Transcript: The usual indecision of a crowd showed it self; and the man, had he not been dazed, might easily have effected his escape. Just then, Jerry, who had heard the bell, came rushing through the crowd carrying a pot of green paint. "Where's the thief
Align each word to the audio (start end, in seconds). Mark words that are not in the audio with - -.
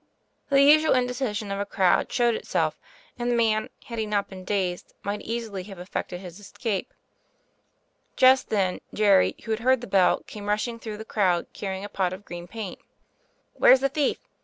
The 0.49 0.63
usual 0.63 0.95
indecision 0.95 1.51
of 1.51 1.59
a 1.59 1.65
crowd 1.67 2.11
showed 2.11 2.33
it 2.33 2.47
self; 2.47 2.75
and 3.19 3.29
the 3.29 3.35
man, 3.35 3.69
had 3.85 3.99
he 3.99 4.07
not 4.07 4.27
been 4.29 4.43
dazed, 4.43 4.95
might 5.03 5.21
easily 5.21 5.61
have 5.65 5.77
effected 5.77 6.21
his 6.21 6.39
escape. 6.39 6.91
Just 8.15 8.49
then, 8.49 8.81
Jerry, 8.95 9.35
who 9.43 9.51
had 9.51 9.59
heard 9.59 9.79
the 9.79 9.85
bell, 9.85 10.23
came 10.25 10.49
rushing 10.49 10.79
through 10.79 10.97
the 10.97 11.05
crowd 11.05 11.53
carrying 11.53 11.85
a 11.85 11.87
pot 11.89 12.13
of 12.13 12.25
green 12.25 12.47
paint. 12.47 12.79
"Where's 13.53 13.81
the 13.81 13.89
thief 13.89 14.17